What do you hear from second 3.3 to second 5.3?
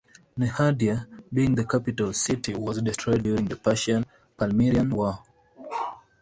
the Persian-Palmyrian war.